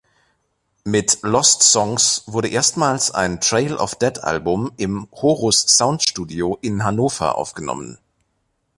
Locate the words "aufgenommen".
7.35-7.99